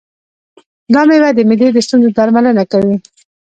[0.93, 2.95] دا مېوه د معدې د ستونزو درملنه کوي.